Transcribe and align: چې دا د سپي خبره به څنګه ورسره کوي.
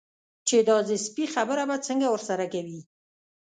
چې 0.47 0.57
دا 0.69 0.77
د 0.87 0.91
سپي 1.05 1.25
خبره 1.33 1.63
به 1.69 1.77
څنګه 1.87 2.07
ورسره 2.09 2.45
کوي. 2.53 2.81